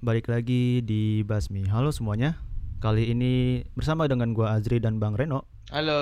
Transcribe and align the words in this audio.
balik 0.00 0.28
lagi 0.32 0.80
di 0.80 1.20
Basmi. 1.22 1.64
Halo 1.68 1.92
semuanya. 1.92 2.36
Kali 2.80 3.12
ini 3.12 3.60
bersama 3.76 4.08
dengan 4.08 4.32
gua 4.32 4.56
Azri 4.56 4.80
dan 4.80 4.96
Bang 4.96 5.12
Reno. 5.12 5.44
Halo, 5.70 6.00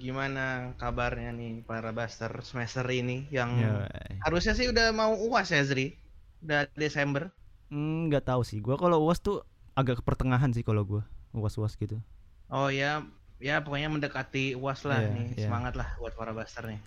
gimana 0.00 0.72
kabarnya 0.80 1.34
nih 1.34 1.60
para 1.66 1.90
Buster 1.92 2.30
semester 2.40 2.86
ini 2.88 3.26
yang 3.28 3.50
Ya, 3.58 3.84
harusnya 4.24 4.56
sih 4.56 4.70
udah 4.70 4.94
mau 4.94 5.12
UAS 5.18 5.52
ya 5.52 5.60
Zri? 5.66 5.98
Udah 6.40 6.70
Desember. 6.72 7.28
hmm, 7.68 8.08
nggak 8.08 8.24
tahu 8.24 8.46
sih. 8.46 8.62
Gua 8.62 8.78
kalau 8.78 9.02
UAS 9.04 9.18
tuh 9.18 9.42
agak 9.74 10.00
ke 10.00 10.02
pertengahan 10.06 10.54
sih 10.54 10.62
kalau 10.62 10.86
gua. 10.86 11.02
UAS-UAS 11.36 11.76
gitu. 11.76 12.00
Oh 12.48 12.72
ya, 12.72 13.04
ya 13.36 13.60
pokoknya 13.60 13.92
mendekati 13.92 14.56
UAS 14.56 14.86
lah 14.88 15.02
Iya, 15.02 15.10
nih. 15.12 15.26
iya. 15.36 15.44
Semangat 15.50 15.74
lah 15.76 15.98
buat 16.00 16.14
para 16.16 16.32
Buster 16.32 16.64
nih. 16.64 16.80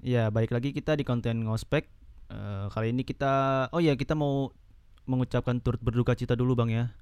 Ya, 0.00 0.28
balik 0.30 0.52
lagi 0.54 0.70
kita 0.70 0.94
di 0.94 1.02
konten 1.02 1.42
ngospek. 1.42 1.88
Eh, 2.30 2.66
kali 2.70 2.94
ini 2.94 3.02
kita 3.02 3.66
oh 3.74 3.80
ya, 3.82 3.98
kita 3.98 4.14
mau 4.14 4.54
mengucapkan 5.08 5.60
turut 5.60 5.80
berduka 5.80 6.16
cita 6.16 6.34
dulu 6.36 6.56
Bang 6.56 6.72
ya. 6.72 6.92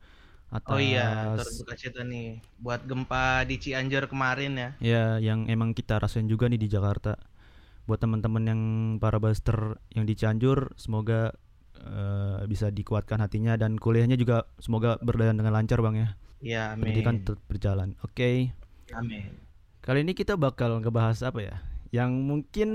Atas 0.49 0.73
Oh 0.73 0.81
iya, 0.81 1.37
turut 1.37 1.55
duka 1.61 1.75
cita 1.77 2.01
nih 2.09 2.41
buat 2.57 2.81
gempa 2.89 3.45
di 3.45 3.61
Cianjur 3.61 4.09
kemarin 4.09 4.57
ya. 4.57 4.71
Ya, 4.81 5.05
yang 5.21 5.45
emang 5.45 5.77
kita 5.77 6.01
rasain 6.01 6.25
juga 6.25 6.49
nih 6.49 6.57
di 6.57 6.73
Jakarta. 6.73 7.21
Buat 7.85 8.05
teman-teman 8.05 8.45
yang 8.49 8.61
para 8.97 9.21
buster 9.21 9.77
yang 9.93 10.09
di 10.09 10.17
Cianjur, 10.17 10.73
semoga 10.81 11.37
eh, 11.77 12.41
bisa 12.49 12.73
dikuatkan 12.73 13.21
hatinya 13.21 13.61
dan 13.61 13.77
kuliahnya 13.77 14.17
juga 14.17 14.49
semoga 14.57 14.97
berjalan 15.05 15.37
dengan 15.37 15.53
lancar, 15.53 15.85
Bang 15.85 15.97
ya. 16.01 16.17
Iya, 16.41 16.73
Pendidikan 16.81 17.21
amin. 17.21 17.25
tetap 17.29 17.43
berjalan. 17.51 17.89
Oke. 18.01 18.55
Amin. 18.97 19.37
Kali 19.85 20.01
ini 20.05 20.13
kita 20.17 20.37
bakal 20.41 20.81
ngebahas 20.81 21.29
apa 21.29 21.41
ya? 21.45 21.57
Yang 21.93 22.11
mungkin 22.25 22.69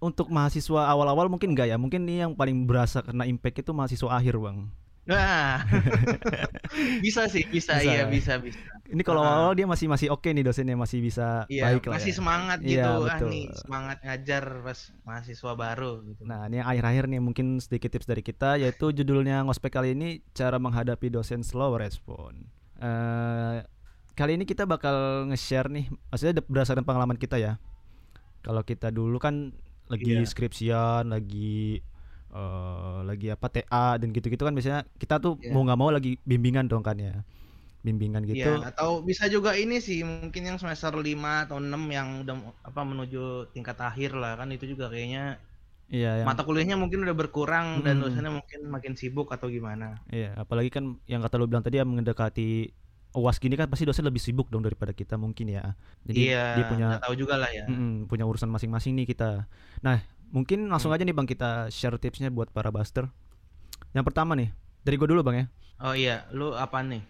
untuk 0.00 0.26
mahasiswa 0.28 0.88
awal-awal 0.88 1.28
mungkin 1.28 1.52
enggak 1.52 1.68
ya. 1.68 1.76
Mungkin 1.76 2.04
ini 2.04 2.24
yang 2.24 2.32
paling 2.32 2.64
berasa 2.64 3.00
kena 3.00 3.24
impact 3.24 3.60
itu 3.60 3.70
mahasiswa 3.70 4.08
akhir, 4.10 4.36
Bang. 4.36 4.72
Nah, 5.04 5.64
bisa 7.04 7.26
sih, 7.26 7.42
bisa, 7.44 7.76
Bisa 7.76 7.82
iya 7.82 8.04
ya? 8.04 8.06
bisa, 8.06 8.36
bisa. 8.38 8.58
Ini 8.86 9.02
kalau 9.02 9.22
Ah. 9.22 9.48
awal 9.48 9.52
dia 9.54 9.66
masih 9.66 9.86
masih 9.86 10.08
oke 10.08 10.26
nih 10.26 10.42
dosennya, 10.42 10.74
masih 10.74 10.98
bisa 10.98 11.46
Iya, 11.46 11.70
baik 11.70 11.86
lah 11.86 11.94
masih 11.98 12.12
ya. 12.12 12.16
semangat 12.16 12.58
Iya, 12.60 12.68
gitu. 12.68 12.90
ah 12.90 12.98
betul. 13.08 13.28
nih, 13.28 13.44
semangat 13.54 13.98
ngajar 14.02 14.44
pas 14.60 14.78
mahasiswa 15.02 15.52
baru 15.54 15.92
gitu. 16.04 16.22
Nah, 16.22 16.46
ini 16.46 16.58
yang 16.58 16.68
akhir-akhir 16.68 17.04
nih 17.06 17.20
mungkin 17.20 17.46
sedikit 17.58 17.90
tips 17.90 18.06
dari 18.06 18.22
kita 18.22 18.58
yaitu 18.58 18.90
judulnya 18.90 19.42
ngospek 19.42 19.72
kali 19.72 19.94
ini 19.94 20.08
cara 20.30 20.58
menghadapi 20.58 21.06
dosen 21.08 21.42
slow 21.42 21.74
respon. 21.74 22.46
Eh 22.78 23.62
kali 24.14 24.36
ini 24.36 24.44
kita 24.44 24.62
bakal 24.64 25.26
nge-share 25.28 25.70
nih, 25.70 25.86
maksudnya 26.10 26.42
berdasarkan 26.44 26.84
pengalaman 26.84 27.16
kita 27.16 27.38
ya. 27.38 27.56
Kalau 28.42 28.62
kita 28.62 28.90
dulu 28.90 29.16
kan 29.16 29.54
lagi 29.92 30.10
Iya. 30.10 30.20
skripsian, 30.30 31.04
lagi 31.14 31.80
eh 32.30 32.98
lagi 33.08 33.26
apa 33.34 33.46
TA 33.54 33.98
dan 34.00 34.08
gitu-gitu 34.16 34.42
kan 34.46 34.54
biasanya 34.56 34.80
kita 35.02 35.14
tuh 35.24 35.32
Iya. 35.40 35.52
mau 35.52 35.62
nggak 35.66 35.78
mau 35.80 35.90
lagi 35.96 36.10
bimbingan 36.30 36.66
dong 36.70 36.82
kan 36.88 36.96
ya. 37.06 37.14
Bimbingan 37.86 38.24
gitu. 38.32 38.48
Iya, 38.48 38.48
atau 38.68 38.90
bisa 39.08 39.24
juga 39.34 39.50
ini 39.62 39.74
sih 39.86 39.98
mungkin 40.10 40.42
yang 40.48 40.58
semester 40.62 40.92
5 41.06 41.30
atau 41.44 41.56
6 41.64 41.82
yang 41.96 42.08
udah 42.22 42.34
apa 42.68 42.80
menuju 42.90 43.18
tingkat 43.54 43.76
akhir 43.88 44.10
lah 44.20 44.32
kan 44.40 44.48
itu 44.54 44.64
juga 44.72 44.84
kayaknya 44.92 45.20
Iya, 45.90 46.08
yang 46.22 46.30
mata 46.30 46.42
kuliahnya 46.46 46.76
mungkin 46.82 47.00
udah 47.04 47.16
berkurang 47.20 47.66
dan 47.86 47.94
Mm-mm. 47.94 48.02
dosennya 48.02 48.32
mungkin 48.38 48.60
makin 48.74 48.94
sibuk 49.00 49.28
atau 49.36 49.48
gimana. 49.56 49.86
Iya, 50.14 50.26
apalagi 50.42 50.70
kan 50.76 50.84
yang 51.12 51.20
kata 51.24 51.34
lu 51.38 51.46
bilang 51.50 51.62
tadi 51.66 51.76
yang 51.80 51.90
mendekati 51.98 52.42
UAS 53.16 53.38
gini 53.42 53.58
kan 53.58 53.66
pasti 53.66 53.82
dosen 53.88 54.06
lebih 54.06 54.22
sibuk 54.22 54.46
dong 54.52 54.62
daripada 54.62 54.94
kita 54.94 55.18
mungkin 55.18 55.50
ya. 55.50 55.74
Jadi 56.06 56.30
iya, 56.30 56.44
dia 56.54 56.64
punya 56.66 56.88
tahu 57.02 57.14
juga 57.18 57.34
lah 57.40 57.50
ya. 57.50 57.66
mm-mm, 57.66 58.06
punya 58.06 58.24
urusan 58.28 58.46
masing-masing 58.50 58.94
nih 58.98 59.06
kita. 59.10 59.50
Nah, 59.82 59.98
mungkin 60.30 60.70
langsung 60.70 60.90
Hmm. 60.90 60.98
aja 60.98 61.02
nih 61.06 61.16
Bang 61.16 61.26
kita 61.26 61.66
share 61.74 61.98
tipsnya 61.98 62.30
buat 62.30 62.50
para 62.54 62.70
buster. 62.70 63.10
Yang 63.96 64.04
pertama 64.12 64.32
nih, 64.38 64.54
dari 64.86 64.96
gue 64.98 65.08
dulu 65.10 65.22
Bang 65.26 65.36
ya. 65.42 65.46
Oh 65.80 65.94
iya, 65.96 66.28
lu 66.30 66.52
apa 66.54 66.78
nih? 66.84 67.02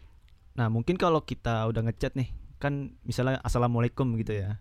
Nah, 0.59 0.69
mungkin 0.71 0.97
kalau 0.99 1.21
kita 1.25 1.66
udah 1.71 1.83
ngechat 1.87 2.12
nih, 2.19 2.28
kan 2.62 2.94
misalnya 3.06 3.39
assalamualaikum 3.43 4.06
gitu 4.21 4.33
ya. 4.37 4.59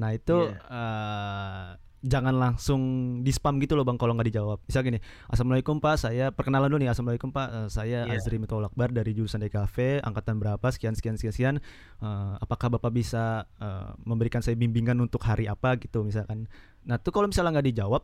Nah, 0.00 0.10
itu 0.14 0.54
Iya. 0.54 0.58
eh, 0.70 1.66
jangan 2.00 2.32
langsung 2.32 2.80
di 3.20 3.28
spam 3.28 3.60
gitu 3.60 3.76
loh 3.76 3.84
Bang 3.84 4.00
kalau 4.00 4.16
nggak 4.16 4.32
dijawab. 4.32 4.58
Misal 4.64 4.80
gini, 4.88 4.98
Assalamualaikum 5.28 5.78
Pak, 5.84 5.94
saya 6.00 6.32
perkenalan 6.32 6.72
dulu 6.72 6.80
nih. 6.80 6.90
Assalamualaikum 6.92 7.28
Pak, 7.28 7.48
Eh, 7.52 7.68
saya 7.68 7.98
Iya. 8.08 8.16
Azri 8.16 8.40
Mitol 8.40 8.64
Akbar 8.64 8.88
dari 8.88 9.12
jurusan 9.12 9.40
DKV, 9.44 10.00
angkatan 10.00 10.40
berapa, 10.40 10.64
sekian 10.72 10.96
sekian 10.96 11.20
sekian 11.20 11.34
sekian. 11.34 11.54
Eh, 12.00 12.34
apakah 12.40 12.72
Bapak 12.72 12.92
bisa 12.92 13.44
eh, 13.60 13.90
memberikan 14.08 14.40
saya 14.40 14.56
bimbingan 14.56 14.96
untuk 15.00 15.20
hari 15.20 15.44
apa 15.44 15.76
gitu 15.76 16.00
misalkan. 16.00 16.48
Nah, 16.88 16.96
tuh 16.96 17.12
kalau 17.12 17.28
misalnya 17.28 17.60
nggak 17.60 17.68
dijawab, 17.76 18.02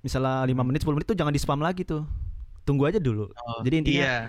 misalnya 0.00 0.48
5 0.48 0.64
menit 0.64 0.80
10 0.82 0.96
menit 0.96 1.06
tuh 1.06 1.18
jangan 1.18 1.34
di 1.34 1.40
spam 1.40 1.60
lagi 1.60 1.84
tuh. 1.84 2.08
Tunggu 2.64 2.84
aja 2.84 3.00
dulu. 3.00 3.32
Oh, 3.32 3.60
Jadi 3.64 3.74
intinya 3.80 4.28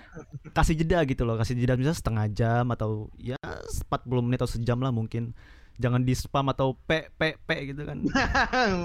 kasih 0.56 0.72
jeda 0.72 1.04
gitu 1.04 1.28
loh 1.28 1.36
kasih 1.36 1.60
jeda 1.60 1.76
misalnya 1.76 2.00
setengah 2.00 2.24
jam 2.32 2.64
atau 2.72 3.12
ya 3.20 3.36
40 3.36 4.24
menit 4.24 4.40
atau 4.40 4.48
sejam 4.48 4.80
lah 4.80 4.88
mungkin 4.88 5.36
jangan 5.80 6.04
di 6.04 6.12
spam 6.12 6.52
atau 6.52 6.76
p 6.76 7.08
p 7.16 7.40
p 7.40 7.48
gitu 7.72 7.88
kan. 7.88 7.98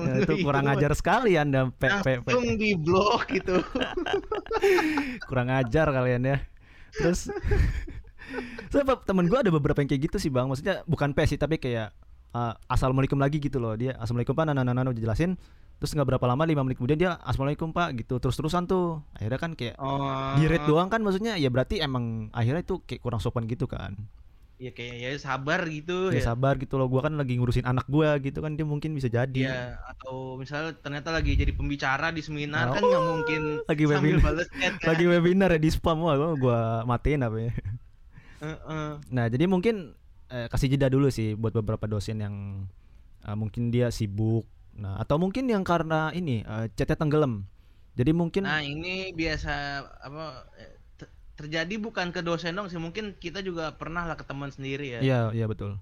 Ya, 0.07 0.23
itu 0.23 0.33
kurang 0.41 0.65
ajar 0.71 0.95
sekali 0.95 1.35
anda 1.35 1.67
p 1.67 1.83
p 1.83 2.07
p 2.23 2.31
Langsung 2.31 2.55
di 2.55 2.71
blok 2.79 3.27
gitu. 3.35 3.59
kurang 5.27 5.51
ajar 5.51 5.91
kalian 5.91 6.23
ya 6.23 6.37
terus 6.95 7.27
saya 8.71 8.83
temen 9.03 9.27
gue 9.27 9.35
ada 9.35 9.51
beberapa 9.51 9.83
yang 9.83 9.89
kayak 9.91 10.09
gitu 10.11 10.17
sih 10.17 10.31
bang. 10.31 10.47
Maksudnya 10.47 10.81
bukan 10.87 11.11
p 11.11 11.19
sih 11.27 11.37
tapi 11.37 11.59
kayak 11.59 11.91
uh, 12.31 12.55
assalamualaikum 12.71 13.19
lagi 13.19 13.37
gitu 13.37 13.59
loh. 13.59 13.75
Dia 13.75 13.99
assalamualaikum 13.99 14.33
pak. 14.33 14.45
Nana 14.49 14.63
nana 14.63 14.89
udah 14.89 15.03
jelasin. 15.03 15.35
Terus 15.75 15.91
nggak 15.91 16.15
berapa 16.15 16.25
lama 16.31 16.47
lima 16.47 16.63
menit 16.63 16.79
kemudian 16.79 16.95
dia 16.95 17.11
assalamualaikum 17.21 17.75
pak 17.75 17.99
gitu. 17.99 18.17
Terus 18.23 18.35
terusan 18.39 18.63
tuh. 18.65 19.03
Akhirnya 19.13 19.39
kan 19.39 19.51
kayak 19.53 19.75
Oh. 19.77 20.39
di 20.39 20.47
doang 20.65 20.87
kan 20.87 21.03
maksudnya. 21.03 21.35
Ya 21.35 21.51
berarti 21.51 21.83
emang 21.83 22.31
akhirnya 22.31 22.63
itu 22.63 22.79
kayak 22.87 23.03
kurang 23.03 23.19
sopan 23.19 23.45
gitu 23.45 23.67
kan 23.67 23.95
Ya 24.55 24.71
kayak 24.71 24.95
ya 24.95 25.09
sabar 25.19 25.67
gitu 25.67 26.15
ya 26.15 26.23
ya. 26.23 26.31
sabar 26.31 26.55
gitu 26.55 26.79
loh 26.79 26.87
gua 26.87 27.03
kan 27.03 27.13
lagi 27.19 27.35
ngurusin 27.35 27.67
anak 27.67 27.91
gua 27.91 28.15
gitu 28.23 28.39
kan 28.39 28.55
dia 28.55 28.63
mungkin 28.63 28.95
bisa 28.95 29.11
jadi 29.11 29.35
Iya, 29.35 29.59
atau 29.83 30.39
misalnya 30.39 30.71
ternyata 30.79 31.11
lagi 31.11 31.35
jadi 31.35 31.51
pembicara 31.51 32.07
di 32.15 32.23
seminar 32.23 32.71
kan 32.71 32.79
Oh, 32.79 32.87
nggak 32.87 33.03
mungkin 33.03 33.41
lagi 33.67 33.83
sambil 33.83 34.15
webinar. 34.15 34.23
bales 34.23 34.47
chat 34.55 34.73
kan. 34.79 34.87
lagi 34.95 35.03
webinar 35.05 35.49
ya 35.51 35.59
di 35.59 35.69
spam 35.69 35.99
wah 35.99 36.15
gua, 36.15 36.29
gua 36.39 36.59
matiin 36.87 37.27
apa 37.27 37.37
ya 37.37 37.51
Heeh. 38.39 38.89
nah 39.09 39.25
jadi 39.27 39.43
mungkin 39.47 39.95
eh, 40.27 40.47
kasih 40.47 40.71
jeda 40.71 40.87
dulu 40.87 41.07
sih 41.07 41.35
buat 41.35 41.51
beberapa 41.51 41.87
dosen 41.87 42.19
yang 42.19 42.35
eh, 43.23 43.35
mungkin 43.35 43.71
dia 43.71 43.91
sibuk 43.91 44.43
nah 44.75 44.99
atau 44.99 45.15
mungkin 45.15 45.47
yang 45.47 45.63
karena 45.63 46.11
ini 46.11 46.43
eh, 46.43 46.65
chatnya 46.75 46.95
tenggelam 46.95 47.47
jadi 47.95 48.11
mungkin 48.11 48.43
Nah 48.43 48.59
ini 48.59 49.15
biasa 49.15 49.51
apa 50.03 50.47
eh, 50.59 50.74
terjadi 51.35 51.75
bukan 51.77 52.09
ke 52.09 52.19
dosen 52.19 52.51
dong 52.51 52.67
sih 52.67 52.77
mungkin 52.77 53.13
kita 53.13 53.39
juga 53.39 53.71
pernah 53.71 54.03
lah 54.03 54.15
ke 54.15 54.23
teman 54.23 54.49
sendiri 54.49 54.87
ya. 54.89 54.99
iya 54.99 55.19
iya 55.31 55.45
betul 55.45 55.75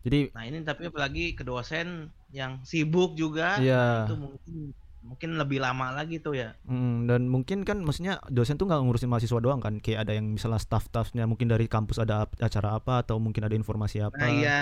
jadi 0.00 0.32
Nah 0.32 0.44
ini 0.44 0.62
tapi 0.62 0.86
apalagi 0.86 1.34
ke 1.34 1.42
dosen 1.42 2.08
yang 2.30 2.62
sibuk 2.62 3.12
juga 3.14 3.58
Iya. 3.58 4.06
itu 4.06 4.14
mungkin 4.16 4.54
mungkin 5.00 5.30
lebih 5.34 5.58
lama 5.58 5.90
lagi 5.90 6.16
tuh 6.16 6.36
ya. 6.36 6.52
mm, 6.62 7.04
dan 7.04 7.24
mungkin 7.24 7.64
kan 7.64 7.80
maksudnya 7.80 8.20
dosen 8.26 8.54
tuh 8.54 8.64
nggak 8.64 8.80
ngurusin 8.80 9.08
mahasiswa 9.08 9.38
doang 9.38 9.58
kan 9.58 9.76
kayak 9.76 10.04
ada 10.04 10.12
yang 10.12 10.30
misalnya 10.30 10.56
staff-staffnya 10.58 11.24
mungkin 11.24 11.48
dari 11.48 11.66
kampus 11.66 11.98
ada 11.98 12.28
acara 12.36 12.76
apa 12.76 13.00
atau 13.00 13.16
mungkin 13.16 13.42
ada 13.42 13.52
informasi 13.52 14.00
apa 14.00 14.14
Nah 14.14 14.30
iya 14.30 14.60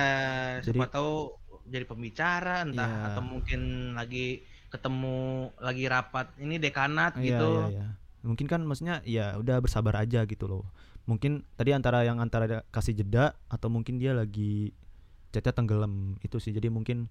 Jadi- 0.59 0.75
siapa 0.75 0.89
tahu 0.89 1.35
jadi 1.67 1.85
pembicara 1.85 2.65
entah 2.65 2.89
Iya. 2.89 3.07
atau 3.13 3.23
mungkin 3.23 3.61
lagi 3.93 4.41
ketemu 4.69 5.19
lagi 5.59 5.85
rapat 5.87 6.27
ini 6.39 6.57
dekanat 6.57 7.17
Iya, 7.17 7.25
gitu. 7.25 7.51
iya, 7.63 7.69
iya. 7.75 7.87
Mungkin 8.27 8.47
kan 8.51 8.61
maksudnya 8.67 9.01
ya 9.07 9.39
udah 9.39 9.63
bersabar 9.63 9.95
aja 10.03 10.25
gitu 10.27 10.47
loh. 10.51 10.65
Mungkin 11.09 11.47
tadi 11.57 11.73
antara 11.73 12.05
yang 12.05 12.19
antara 12.21 12.65
kasih 12.75 12.93
jeda 12.99 13.33
atau 13.49 13.69
mungkin 13.73 13.97
dia 14.03 14.13
lagi 14.13 14.75
chatnya 15.33 15.55
tenggelam 15.55 16.19
itu 16.25 16.39
sih. 16.43 16.53
Jadi 16.55 16.69
mungkin 16.73 17.09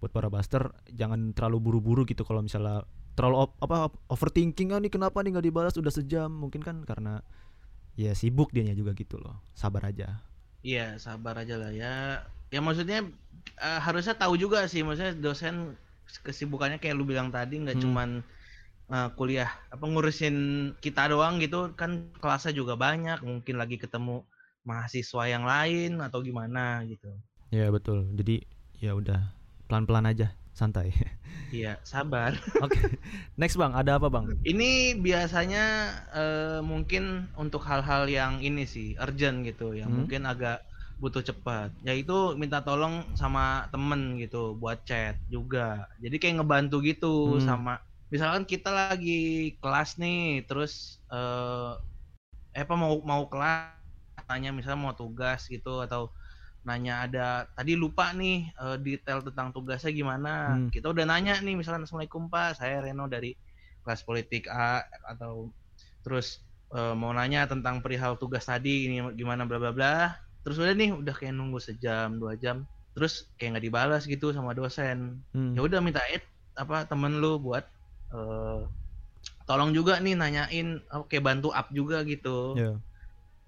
buat 0.00 0.12
para 0.12 0.28
buster 0.32 0.72
jangan 0.92 1.32
terlalu 1.36 1.58
buru-buru 1.60 2.02
gitu 2.08 2.24
kalau 2.24 2.40
misalnya 2.44 2.84
terlalu 3.18 3.48
op- 3.48 3.58
apa 3.60 3.92
overthinking 4.08 4.72
ah 4.72 4.80
nih 4.80 4.88
kenapa 4.88 5.20
nih 5.20 5.36
nggak 5.36 5.46
dibalas 5.52 5.74
udah 5.76 5.92
sejam 5.92 6.30
mungkin 6.32 6.64
kan 6.64 6.80
karena 6.88 7.20
ya 7.98 8.12
sibuk 8.16 8.50
dianya 8.54 8.74
juga 8.76 8.92
gitu 8.96 9.20
loh. 9.20 9.40
Sabar 9.56 9.88
aja. 9.90 10.22
Iya, 10.60 11.00
sabar 11.00 11.34
aja 11.42 11.54
lah 11.56 11.72
ya. 11.72 12.20
Ya 12.52 12.60
maksudnya 12.60 12.98
eh, 13.66 13.80
harusnya 13.86 14.14
tahu 14.22 14.34
juga 14.36 14.58
sih, 14.72 14.80
maksudnya 14.86 15.14
dosen 15.16 15.54
kesibukannya 16.26 16.78
kayak 16.82 16.96
lu 16.98 17.04
bilang 17.06 17.28
tadi 17.36 17.54
nggak 17.62 17.78
Hmm. 17.78 17.82
cuman 17.84 18.08
eh, 18.94 19.08
kuliah 19.18 19.50
apa 19.74 19.84
ngurusin 19.90 20.36
kita 20.84 21.02
doang 21.12 21.34
gitu 21.44 21.58
kan 21.80 21.90
kelasnya 22.22 22.52
juga 22.60 22.74
banyak, 22.84 23.18
mungkin 23.28 23.54
lagi 23.62 23.76
ketemu 23.84 24.14
mahasiswa 24.68 25.22
yang 25.34 25.44
lain 25.52 25.90
atau 26.06 26.18
gimana 26.28 26.84
gitu. 26.92 27.08
Ya 27.50 27.66
betul. 27.74 28.06
Jadi 28.14 28.46
ya 28.78 28.94
udah 28.94 29.34
pelan-pelan 29.66 30.06
aja, 30.10 30.34
santai. 30.54 30.94
Iya, 31.50 31.68
sabar. 31.82 32.32
Oke. 32.64 32.78
Next 33.40 33.58
Bang, 33.60 33.72
ada 33.74 33.98
apa 33.98 34.06
Bang? 34.14 34.26
Ini 34.44 35.00
biasanya 35.06 35.64
eh, 36.12 36.60
mungkin 36.64 37.28
untuk 37.42 37.62
hal-hal 37.68 38.04
yang 38.08 38.40
ini 38.44 38.64
sih 38.68 38.88
urgent 39.00 39.44
gitu, 39.48 39.72
yang 39.80 39.90
Hmm. 39.90 39.96
mungkin 39.98 40.22
agak 40.28 40.60
butuh 41.00 41.24
cepat. 41.24 41.72
Yaitu 41.88 42.36
minta 42.40 42.60
tolong 42.60 42.94
sama 43.16 43.68
temen 43.72 44.16
gitu 44.22 44.56
buat 44.60 44.84
chat 44.88 45.16
juga. 45.28 45.88
Jadi 46.04 46.16
kayak 46.20 46.34
ngebantu 46.44 46.76
gitu 46.84 47.14
Hmm. 47.24 47.40
sama 47.40 47.80
misalkan 48.10 48.44
kita 48.44 48.70
lagi 48.70 49.54
kelas 49.62 49.96
nih, 49.96 50.44
terus 50.44 50.98
eh, 51.08 51.72
eh 52.54 52.62
apa 52.66 52.74
mau 52.74 52.98
mau 53.06 53.30
kelas 53.30 53.78
nanya 54.26 54.54
misalnya 54.54 54.78
mau 54.78 54.94
tugas 54.94 55.46
gitu 55.50 55.82
atau 55.82 56.14
nanya 56.62 57.08
ada 57.08 57.26
tadi 57.56 57.72
lupa 57.72 58.12
nih 58.12 58.52
uh, 58.60 58.76
detail 58.76 59.24
tentang 59.24 59.50
tugasnya 59.50 59.90
gimana. 59.90 60.54
Hmm. 60.54 60.68
Kita 60.68 60.92
udah 60.92 61.08
nanya 61.08 61.40
nih 61.40 61.56
misalnya 61.56 61.88
Assalamualaikum 61.88 62.28
Pak, 62.28 62.60
saya 62.60 62.84
Reno 62.84 63.08
dari 63.08 63.32
kelas 63.80 64.04
politik 64.04 64.44
A 64.52 64.84
atau 65.08 65.48
terus 66.04 66.44
uh, 66.76 66.92
mau 66.92 67.16
nanya 67.16 67.48
tentang 67.48 67.80
perihal 67.80 68.20
tugas 68.20 68.44
tadi 68.44 68.86
ini 68.86 69.00
gimana 69.16 69.48
bla 69.48 69.56
bla 69.56 69.72
bla. 69.72 70.14
Terus 70.44 70.60
udah 70.60 70.74
nih 70.76 70.90
udah 71.00 71.14
kayak 71.16 71.32
nunggu 71.32 71.60
sejam 71.60 72.20
dua 72.20 72.36
jam 72.36 72.68
terus 72.90 73.30
kayak 73.38 73.56
nggak 73.56 73.64
dibalas 73.70 74.02
gitu 74.04 74.34
sama 74.36 74.52
dosen. 74.52 75.24
Hmm. 75.32 75.56
Ya 75.56 75.64
udah 75.64 75.80
minta 75.80 76.04
it 76.12 76.22
apa 76.60 76.84
temen 76.84 77.24
lu 77.24 77.40
buat 77.40 77.64
uh, 78.14 78.66
tolong 79.44 79.74
juga 79.74 79.98
nih 79.98 80.14
nanyain 80.14 80.82
oke 80.94 81.10
okay, 81.10 81.20
bantu 81.22 81.50
up 81.50 81.68
juga 81.74 82.02
gitu. 82.06 82.54
Yeah 82.54 82.78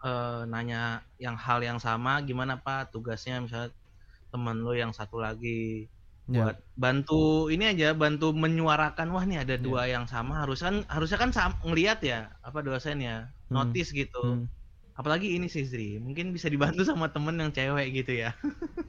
uh, 0.02 0.42
nanya 0.46 1.00
yang 1.16 1.38
hal 1.38 1.62
yang 1.62 1.78
sama 1.78 2.20
gimana 2.26 2.58
Pak 2.58 2.92
tugasnya 2.92 3.40
misalnya 3.40 3.70
teman 4.28 4.60
lo 4.60 4.74
yang 4.74 4.90
satu 4.90 5.22
lagi 5.22 5.86
yeah. 6.26 6.50
buat 6.50 6.56
bantu 6.74 7.48
ini 7.48 7.72
aja 7.72 7.94
bantu 7.94 8.34
menyuarakan 8.34 9.08
wah 9.14 9.24
nih 9.24 9.46
ada 9.46 9.56
yeah. 9.56 9.62
dua 9.62 9.82
yang 9.88 10.04
sama 10.10 10.42
harusnya 10.42 10.68
kan 10.68 10.78
harusnya 10.90 11.18
kan 11.18 11.30
ngelihat 11.64 11.98
ya 12.02 12.20
apa 12.42 12.58
dosen 12.60 13.00
ya 13.00 13.30
hmm. 13.48 13.54
notice 13.54 13.94
gitu 13.94 14.22
hmm 14.22 14.60
apalagi 14.92 15.32
ini 15.32 15.48
sih 15.48 15.64
Zri 15.64 15.96
mungkin 15.96 16.36
bisa 16.36 16.52
dibantu 16.52 16.84
sama 16.88 17.08
temen 17.08 17.36
yang 17.40 17.48
cewek 17.48 18.04
gitu 18.04 18.12
ya 18.26 18.36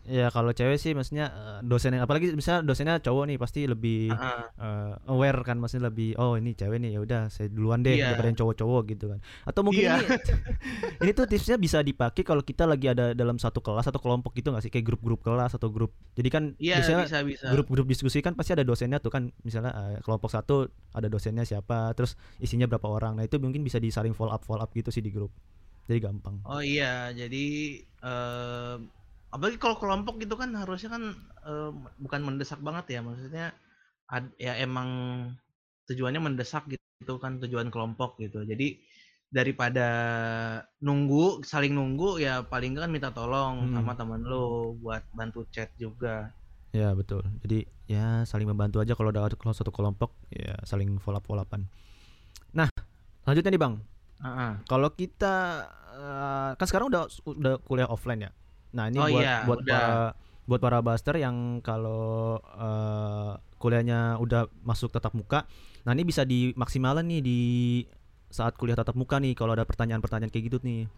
ya 0.04 0.28
kalau 0.36 0.52
cewek 0.52 0.76
sih 0.76 0.92
maksudnya 0.92 1.32
eh, 1.32 1.60
dosennya 1.64 2.04
apalagi 2.04 2.36
misalnya 2.36 2.68
dosennya 2.68 3.00
cowok 3.00 3.24
nih 3.32 3.38
pasti 3.40 3.64
lebih 3.64 4.12
uh 4.12 4.20
-huh. 4.20 4.46
uh, 4.60 5.14
aware 5.16 5.40
kan 5.48 5.56
maksudnya 5.56 5.88
lebih 5.88 6.20
oh 6.20 6.36
ini 6.36 6.52
cewek 6.60 6.76
nih 6.84 7.00
ya 7.00 7.00
udah 7.00 7.22
saya 7.32 7.48
duluan 7.48 7.80
deh 7.80 7.96
yeah. 7.96 8.12
daripada 8.12 8.28
yang 8.36 8.40
cowok-cowok 8.44 8.82
gitu 8.92 9.06
kan 9.16 9.20
atau 9.48 9.62
mungkin 9.64 9.84
yeah. 9.88 10.00
ini 10.04 10.08
ini 11.08 11.12
tuh 11.16 11.26
tipsnya 11.26 11.56
bisa 11.56 11.80
dipakai 11.80 12.28
kalau 12.28 12.44
kita 12.44 12.68
lagi 12.68 12.92
ada 12.92 13.16
dalam 13.16 13.40
satu 13.40 13.64
kelas 13.64 13.88
atau 13.88 14.04
kelompok 14.04 14.36
gitu 14.36 14.52
nggak 14.52 14.64
sih 14.68 14.72
kayak 14.72 14.84
grup-grup 14.84 15.24
kelas 15.24 15.56
atau 15.56 15.72
grup 15.72 15.96
jadi 16.20 16.28
kan 16.28 16.44
yeah, 16.60 16.84
misalnya 16.84 17.08
bisa, 17.08 17.20
bisa. 17.24 17.48
grup-grup 17.48 17.88
diskusi 17.88 18.20
kan 18.20 18.36
pasti 18.36 18.52
ada 18.52 18.68
dosennya 18.68 19.00
tuh 19.00 19.10
kan 19.10 19.32
misalnya 19.48 19.72
uh, 19.72 19.96
kelompok 20.04 20.28
satu 20.28 20.68
ada 20.92 21.08
dosennya 21.08 21.48
siapa 21.48 21.96
terus 21.96 22.20
isinya 22.44 22.68
berapa 22.68 22.92
orang 22.92 23.16
nah 23.16 23.24
itu 23.24 23.40
mungkin 23.40 23.64
bisa 23.64 23.80
disaring 23.80 24.12
follow 24.12 24.36
up 24.36 24.44
follow 24.44 24.68
up 24.68 24.72
gitu 24.76 24.92
sih 24.92 25.00
di 25.00 25.10
grup 25.10 25.32
jadi 25.90 26.00
gampang. 26.10 26.40
Oh 26.48 26.64
iya 26.64 27.12
jadi 27.12 27.46
uh, 28.04 28.80
apalagi 29.34 29.58
kalau 29.60 29.76
kelompok 29.78 30.22
gitu 30.24 30.36
kan 30.40 30.54
harusnya 30.56 30.96
kan 30.96 31.04
uh, 31.44 31.72
bukan 32.00 32.22
mendesak 32.24 32.60
banget 32.64 32.98
ya 32.98 33.00
maksudnya 33.04 33.52
ad, 34.08 34.32
ya 34.40 34.56
emang 34.62 34.90
tujuannya 35.90 36.22
mendesak 36.24 36.68
gitu 36.72 37.20
kan 37.20 37.42
tujuan 37.44 37.68
kelompok 37.70 38.20
gitu. 38.20 38.44
Jadi 38.48 38.80
daripada 39.34 39.88
nunggu 40.78 41.42
saling 41.42 41.74
nunggu 41.74 42.22
ya 42.22 42.46
paling 42.46 42.78
kan 42.78 42.92
minta 42.94 43.10
tolong 43.10 43.68
hmm. 43.68 43.74
sama 43.76 43.98
temen 43.98 44.22
lo 44.24 44.78
buat 44.78 45.04
bantu 45.12 45.44
chat 45.50 45.74
juga. 45.76 46.32
Ya 46.74 46.94
betul. 46.98 47.22
Jadi 47.46 47.70
ya 47.88 48.24
saling 48.24 48.48
membantu 48.48 48.80
aja 48.80 48.96
kalau 48.96 49.12
ada 49.12 49.28
kalau 49.36 49.52
satu 49.52 49.72
kelompok 49.72 50.16
ya 50.32 50.56
saling 50.64 50.98
follow 51.04 51.20
up 51.20 51.26
follow 51.28 51.44
upan 51.44 51.68
nah 52.56 52.70
lanjutnya 53.28 53.52
nih 53.54 53.62
bang 53.62 53.76
Uh-huh. 54.22 54.54
Kalau 54.70 54.90
kita 54.94 55.66
uh, 55.96 56.52
kan 56.54 56.66
sekarang 56.70 56.94
udah 56.94 57.10
udah 57.26 57.56
kuliah 57.66 57.90
offline 57.90 58.30
ya. 58.30 58.32
Nah 58.74 58.90
ini 58.90 58.98
oh, 59.00 59.08
buat 59.10 59.24
iya, 59.24 59.38
buat 59.46 59.60
udah. 59.64 59.72
para 59.72 59.98
buat 60.44 60.60
para 60.60 60.80
buster 60.84 61.16
yang 61.16 61.64
kalau 61.64 62.36
uh, 62.60 63.40
kuliahnya 63.64 64.20
udah 64.20 64.52
masuk 64.68 64.92
tatap 64.92 65.16
muka, 65.16 65.48
nah 65.88 65.96
ini 65.96 66.04
bisa 66.04 66.28
dimaksimalkan 66.28 67.08
nih 67.08 67.22
di 67.24 67.40
saat 68.28 68.60
kuliah 68.60 68.76
tatap 68.76 69.00
muka 69.00 69.24
nih 69.24 69.40
kalau 69.40 69.56
ada 69.56 69.64
pertanyaan-pertanyaan 69.64 70.28
kayak 70.28 70.52
gitu 70.52 70.60
nih. 70.68 70.92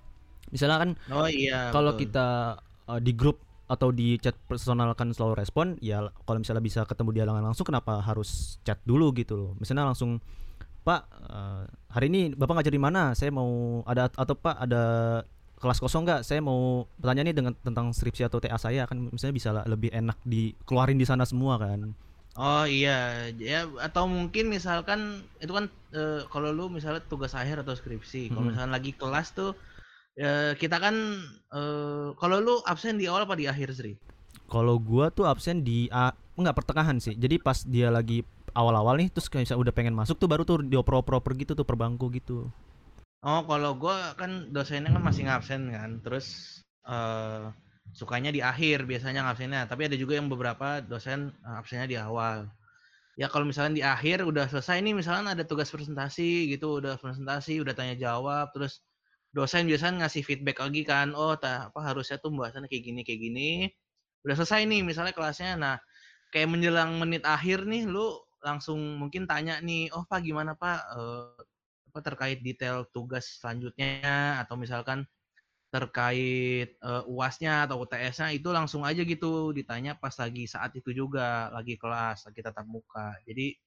Misalnya 0.50 0.78
kan, 0.82 0.90
oh 1.14 1.30
iya. 1.30 1.70
Kalau 1.70 1.94
kita 1.94 2.58
uh, 2.90 2.98
di 2.98 3.14
grup 3.14 3.38
atau 3.70 3.94
di 3.94 4.18
chat 4.18 4.34
personal 4.50 4.94
kan 4.98 5.14
selalu 5.14 5.42
respon, 5.46 5.78
ya 5.78 6.10
kalau 6.26 6.42
misalnya 6.42 6.66
bisa 6.66 6.82
ketemu 6.86 7.10
dia 7.14 7.26
langsung, 7.30 7.70
kenapa 7.70 8.02
harus 8.02 8.58
chat 8.66 8.82
dulu 8.82 9.14
gitu 9.14 9.34
loh? 9.38 9.52
Misalnya 9.62 9.86
langsung 9.86 10.18
Pak 10.86 11.02
uh, 11.34 11.66
hari 11.90 12.14
ini 12.14 12.38
bapak 12.38 12.62
ngajar 12.62 12.70
di 12.70 12.78
mana? 12.78 13.18
Saya 13.18 13.34
mau 13.34 13.82
ada 13.90 14.06
atau 14.06 14.38
pak 14.38 14.54
ada 14.54 14.84
kelas 15.58 15.82
kosong 15.82 16.06
nggak? 16.06 16.22
Saya 16.22 16.46
mau 16.46 16.86
bertanya 17.02 17.26
nih 17.26 17.34
dengan 17.34 17.58
tentang 17.58 17.90
skripsi 17.90 18.30
atau 18.30 18.38
TA 18.38 18.54
saya. 18.62 18.86
Kan 18.86 19.10
misalnya 19.10 19.34
bisa 19.34 19.50
lebih 19.66 19.90
enak 19.90 20.22
dikeluarin 20.22 21.02
di 21.02 21.10
sana 21.10 21.26
semua 21.26 21.58
kan. 21.58 21.98
Oh 22.38 22.68
iya 22.70 23.32
ya 23.34 23.66
atau 23.80 24.06
mungkin 24.06 24.52
misalkan 24.52 25.24
itu 25.40 25.56
kan 25.56 25.72
e, 25.96 26.28
kalau 26.28 26.52
lu 26.52 26.68
misalnya 26.68 27.00
tugas 27.08 27.32
akhir 27.32 27.64
atau 27.64 27.72
skripsi 27.72 28.28
kalau 28.28 28.44
hmm. 28.44 28.50
misalnya 28.52 28.76
lagi 28.76 28.92
kelas 28.92 29.32
tuh 29.32 29.56
e, 30.20 30.52
kita 30.60 30.84
kan 30.84 30.94
e, 31.48 31.62
kalau 32.20 32.44
lu 32.44 32.60
absen 32.68 33.00
di 33.00 33.08
awal 33.08 33.24
apa 33.24 33.40
di 33.40 33.48
akhir 33.48 33.72
Sri? 33.72 33.96
Kalau 34.52 34.78
gua 34.78 35.10
tuh 35.16 35.26
absen 35.26 35.64
di 35.64 35.88
a, 35.90 36.12
enggak 36.36 36.60
pertengahan 36.60 37.00
sih. 37.00 37.16
Jadi 37.16 37.40
pas 37.40 37.64
dia 37.64 37.88
lagi 37.88 38.28
awal-awal 38.56 38.96
nih 38.96 39.12
terus 39.12 39.28
kayak 39.28 39.52
udah 39.54 39.76
pengen 39.76 39.94
masuk 39.94 40.16
tuh 40.16 40.32
baru 40.32 40.48
tuh 40.48 40.64
dioper-oper 40.64 41.20
gitu 41.36 41.54
tuh 41.54 41.68
per 41.68 41.76
bangku 41.76 42.08
gitu. 42.16 42.48
Oh, 43.26 43.42
kalau 43.44 43.74
gue 43.76 43.98
kan 44.16 44.54
dosennya 44.54 44.94
kan 44.94 45.02
masih 45.02 45.26
ngabsen 45.26 45.74
kan, 45.74 45.98
terus 46.06 46.62
uh, 46.86 47.50
sukanya 47.90 48.30
di 48.30 48.46
akhir 48.46 48.86
biasanya 48.86 49.26
ngabsennya, 49.26 49.66
tapi 49.66 49.90
ada 49.90 49.98
juga 49.98 50.22
yang 50.22 50.30
beberapa 50.30 50.78
dosen 50.86 51.34
uh, 51.42 51.58
absennya 51.58 51.90
di 51.90 51.98
awal. 51.98 52.46
Ya 53.18 53.26
kalau 53.26 53.50
misalnya 53.50 53.74
di 53.74 53.84
akhir 53.84 54.22
udah 54.22 54.46
selesai 54.46 54.78
nih, 54.78 54.94
misalnya 54.94 55.34
ada 55.34 55.42
tugas 55.42 55.74
presentasi 55.74 56.54
gitu, 56.54 56.78
udah 56.78 57.02
presentasi, 57.02 57.58
udah 57.66 57.74
tanya 57.74 57.98
jawab, 57.98 58.54
terus 58.54 58.86
dosen 59.34 59.66
biasanya 59.66 60.06
ngasih 60.06 60.22
feedback 60.22 60.62
lagi 60.62 60.86
kan, 60.86 61.18
oh 61.18 61.34
tak 61.34 61.74
apa 61.74 61.80
harusnya 61.82 62.22
tuh 62.22 62.30
pembahasannya 62.30 62.70
kayak 62.70 62.84
gini 62.94 63.02
kayak 63.02 63.20
gini. 63.26 63.50
Udah 64.22 64.38
selesai 64.38 64.70
nih 64.70 64.86
misalnya 64.86 65.18
kelasnya, 65.18 65.58
nah 65.58 65.76
kayak 66.30 66.46
menjelang 66.46 66.94
menit 67.02 67.26
akhir 67.26 67.66
nih, 67.66 67.90
lu 67.90 68.22
langsung 68.46 68.78
mungkin 69.02 69.26
tanya 69.26 69.58
nih, 69.58 69.90
oh 69.98 70.06
Pak 70.06 70.22
gimana 70.22 70.54
Pak? 70.54 70.80
Uh, 70.94 71.34
apa 71.90 72.00
terkait 72.06 72.40
detail 72.46 72.86
tugas 72.94 73.42
selanjutnya? 73.42 74.38
Atau 74.46 74.62
misalkan 74.62 75.10
terkait 75.74 76.78
uh, 76.86 77.04
uasnya 77.10 77.68
atau 77.68 77.84
UTS-nya 77.84 78.32
itu 78.32 78.48
langsung 78.54 78.88
aja 78.88 79.04
gitu 79.04 79.52
ditanya 79.52 79.98
pas 80.00 80.14
lagi 80.16 80.48
saat 80.48 80.72
itu 80.78 80.96
juga 80.96 81.52
lagi 81.52 81.76
kelas 81.76 82.30
lagi 82.30 82.40
tatap 82.40 82.64
muka. 82.70 83.18
Jadi 83.28 83.58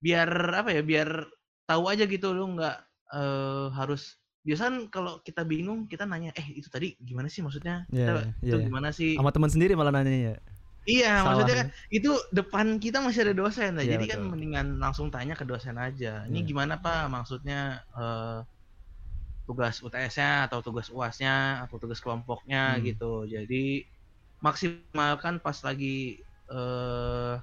biar 0.00 0.26
apa 0.64 0.74
ya 0.74 0.82
biar 0.82 1.28
tahu 1.68 1.86
aja 1.86 2.08
gitu 2.08 2.34
lu 2.34 2.58
nggak 2.58 2.76
uh, 3.14 3.70
harus 3.76 4.18
biasanya 4.40 4.88
kalau 4.88 5.20
kita 5.20 5.44
bingung 5.44 5.84
kita 5.84 6.08
nanya 6.08 6.32
eh 6.34 6.56
itu 6.56 6.66
tadi 6.66 6.96
gimana 6.98 7.30
sih 7.30 7.44
maksudnya? 7.44 7.86
Yeah, 7.92 8.10
kita, 8.10 8.12
yeah. 8.16 8.48
itu 8.48 8.56
iya. 8.56 8.66
gimana 8.66 8.88
sih? 8.90 9.12
Sama 9.14 9.30
teman 9.30 9.52
sendiri 9.52 9.78
malah 9.78 9.94
nanya 9.94 10.34
ya 10.34 10.36
Iya, 10.88 11.20
Salah. 11.20 11.24
maksudnya 11.28 11.56
kan 11.60 11.68
itu 11.92 12.10
depan 12.32 12.66
kita 12.80 13.04
masih 13.04 13.28
ada 13.28 13.34
dosen, 13.36 13.76
ya, 13.76 13.96
jadi 13.96 14.04
kan 14.08 14.18
betul. 14.18 14.24
kan 14.24 14.32
mendingan 14.32 14.66
langsung 14.80 15.12
tanya 15.12 15.36
ke 15.36 15.44
dosen 15.44 15.76
aja. 15.76 16.24
Ini 16.24 16.40
ya. 16.40 16.46
gimana 16.48 16.80
Pak? 16.80 17.12
Maksudnya 17.12 17.84
uh, 17.92 18.40
tugas 19.44 19.82
UTS-nya 19.84 20.48
atau 20.48 20.64
tugas 20.64 20.88
UAS-nya 20.88 21.66
atau 21.68 21.76
tugas 21.76 22.00
kelompoknya 22.00 22.78
hmm. 22.78 22.82
gitu. 22.86 23.28
Jadi 23.28 23.84
maksimalkan 24.40 25.42
pas 25.44 25.58
lagi 25.60 26.24
uh, 26.48 27.36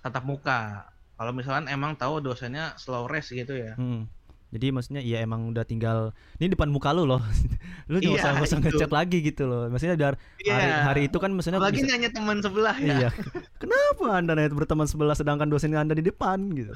tatap 0.00 0.24
muka. 0.24 0.88
Kalau 1.18 1.32
misalkan 1.34 1.66
emang 1.68 1.98
tahu 1.98 2.22
dosennya 2.24 2.78
slow 2.80 3.04
rest 3.10 3.34
gitu 3.34 3.52
ya. 3.52 3.76
Hmm. 3.76 4.08
Jadi 4.48 4.66
maksudnya 4.72 5.04
ya 5.04 5.20
emang 5.20 5.52
udah 5.52 5.60
tinggal 5.68 6.16
ini 6.40 6.56
depan 6.56 6.72
muka 6.72 6.96
lu 6.96 7.04
loh. 7.04 7.20
lu 7.90 8.00
nggak 8.00 8.16
usah 8.16 8.32
usah 8.40 8.58
ngechat 8.64 8.88
lagi 8.88 9.20
gitu 9.20 9.44
loh. 9.44 9.68
Maksudnya 9.68 9.96
biar 10.00 10.14
yeah. 10.40 10.56
hari 10.56 10.72
hari 10.84 11.02
itu 11.12 11.18
kan 11.20 11.30
maksudnya 11.36 11.60
lagi 11.60 11.84
bisa... 11.84 11.92
nanya 11.92 12.08
teman 12.08 12.40
sebelah 12.40 12.76
ya. 12.80 12.94
Iya. 12.96 13.08
Kenapa 13.60 14.04
Anda 14.16 14.32
nanya 14.32 14.50
berteman 14.56 14.88
sebelah 14.88 15.12
sedangkan 15.12 15.52
dosen 15.52 15.76
Anda 15.76 15.92
di 15.92 16.04
depan 16.08 16.48
gitu. 16.56 16.72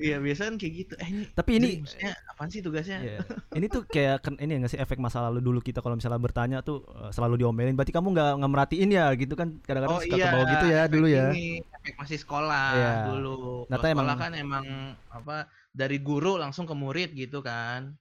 Iya 0.00 0.16
biasanya 0.16 0.56
kayak 0.56 0.74
gitu. 0.74 0.94
Eh 0.96 1.08
ini 1.12 1.22
Tapi 1.36 1.50
ini 1.60 1.68
maksudnya 1.84 2.12
apa 2.16 2.42
sih 2.48 2.60
tugasnya? 2.64 2.98
Iya. 3.04 3.20
ini 3.58 3.66
tuh 3.68 3.82
kayak 3.84 4.16
kan 4.24 4.34
ini 4.40 4.52
nggak 4.64 4.72
sih 4.72 4.80
efek 4.80 4.96
masa 4.96 5.20
lalu 5.28 5.44
dulu 5.44 5.60
kita 5.60 5.84
kalau 5.84 6.00
misalnya 6.00 6.16
bertanya 6.16 6.58
tuh 6.64 6.88
eh, 6.88 7.12
selalu 7.12 7.44
diomelin. 7.44 7.76
Berarti 7.76 7.92
kamu 7.92 8.08
nggak 8.16 8.30
nggak 8.40 8.50
merhatiin 8.50 8.90
ya 8.90 9.06
gitu 9.14 9.36
kan 9.36 9.60
kadang-kadang 9.60 10.00
oh, 10.00 10.02
suka 10.02 10.16
iya, 10.16 10.26
kebawa 10.32 10.44
gitu 10.48 10.66
ya 10.72 10.82
dulu 10.88 11.06
ya. 11.06 11.26
Ini 11.30 11.46
efek 11.60 11.94
masih 12.00 12.18
sekolah 12.18 12.68
iya. 12.72 12.92
dulu. 13.12 13.68
Nah, 13.68 13.76
sekolah 13.76 13.92
emang, 13.92 14.18
kan 14.18 14.32
emang 14.32 14.66
apa 15.12 15.36
dari 15.70 16.00
guru 16.00 16.40
langsung 16.40 16.64
ke 16.64 16.72
murid 16.72 17.12
gitu 17.12 17.44
kan. 17.44 17.92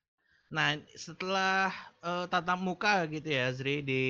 Nah, 0.49 0.81
setelah 0.97 1.69
uh, 2.01 2.25
tatap 2.25 2.57
muka 2.57 3.05
gitu 3.05 3.29
ya, 3.29 3.53
Zri 3.53 3.85
di 3.85 4.03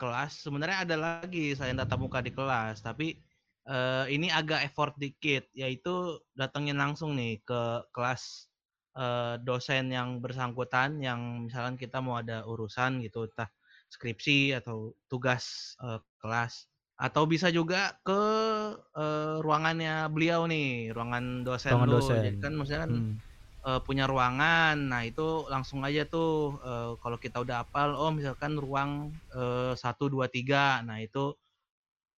kelas, 0.00 0.40
sebenarnya 0.40 0.88
ada 0.88 0.96
lagi 0.96 1.52
saya 1.52 1.76
tatap 1.76 2.00
muka 2.00 2.24
di 2.24 2.32
kelas, 2.32 2.80
tapi 2.80 3.20
uh, 3.66 4.06
ini 4.08 4.30
agak 4.30 4.64
effort 4.66 4.94
dikit, 4.96 5.50
yaitu 5.52 6.22
datengin 6.32 6.78
langsung 6.78 7.18
nih 7.18 7.42
ke 7.42 7.84
kelas 7.90 8.50
uh, 8.96 9.36
dosen 9.42 9.90
yang 9.92 10.22
bersangkutan, 10.22 11.02
yang 11.02 11.46
misalkan 11.50 11.76
kita 11.76 11.98
mau 12.00 12.18
ada 12.22 12.46
urusan 12.46 13.02
gitu, 13.02 13.26
entah 13.26 13.50
skripsi 13.90 14.56
atau 14.56 14.94
tugas 15.06 15.74
uh, 15.82 16.02
kelas 16.18 16.66
atau 16.96 17.28
bisa 17.28 17.52
juga 17.52 17.92
ke 18.00 18.20
uh, 18.96 19.36
ruangannya 19.44 20.08
beliau 20.08 20.48
nih 20.48 20.96
ruangan 20.96 21.44
dosen 21.44 21.76
ruangan 21.76 21.92
dosen. 21.92 22.16
jadi 22.24 22.38
kan 22.40 22.52
maksudnya 22.56 22.82
kan 22.88 22.92
hmm. 22.96 23.16
eh, 23.68 23.80
punya 23.84 24.04
ruangan. 24.08 24.76
Nah, 24.80 25.04
itu 25.04 25.44
langsung 25.52 25.84
aja 25.84 26.08
tuh 26.08 26.56
eh, 26.56 26.90
kalau 27.04 27.20
kita 27.20 27.44
udah 27.44 27.66
hafal, 27.66 27.92
oh 28.00 28.08
misalkan 28.14 28.56
ruang 28.56 29.12
satu 29.76 30.08
dua 30.08 30.32
tiga. 30.32 30.80
Nah, 30.86 31.04
itu 31.04 31.36